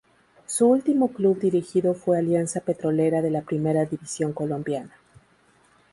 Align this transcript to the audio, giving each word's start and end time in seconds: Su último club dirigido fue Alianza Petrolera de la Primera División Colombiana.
Su 0.47 0.65
último 0.65 1.09
club 1.13 1.37
dirigido 1.39 1.93
fue 1.93 2.17
Alianza 2.17 2.61
Petrolera 2.61 3.21
de 3.21 3.29
la 3.29 3.43
Primera 3.43 3.85
División 3.85 4.33
Colombiana. 4.33 4.95